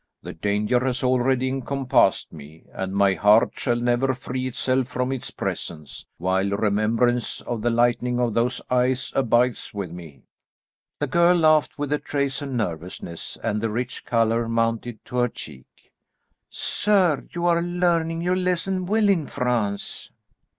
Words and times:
The 0.23 0.33
danger 0.33 0.83
has 0.83 1.03
already 1.03 1.47
encompassed 1.47 2.33
me, 2.33 2.63
and 2.73 2.91
my 2.95 3.13
heart 3.13 3.51
shall 3.55 3.75
never 3.75 4.15
free 4.15 4.47
itself 4.47 4.87
from 4.87 5.11
its 5.11 5.29
presence, 5.29 6.07
while 6.17 6.49
remembrance 6.49 7.39
of 7.41 7.61
the 7.61 7.69
lightning 7.69 8.19
of 8.19 8.33
those 8.33 8.63
eyes 8.71 9.13
abides 9.15 9.75
with 9.75 9.91
me." 9.91 10.23
The 10.97 11.05
girl 11.05 11.35
laughed 11.37 11.77
with 11.77 11.93
a 11.93 11.99
trace 11.99 12.41
of 12.41 12.49
nervousness, 12.49 13.37
and 13.43 13.61
the 13.61 13.69
rich 13.69 14.03
colour 14.03 14.49
mounted 14.49 15.05
to 15.05 15.17
her 15.17 15.27
cheek. 15.27 15.67
"Sir, 16.49 17.23
you 17.35 17.45
are 17.45 17.61
learning 17.61 18.21
your 18.21 18.35
lesson 18.35 18.87
well 18.87 19.07
in 19.07 19.27
France." 19.27 20.09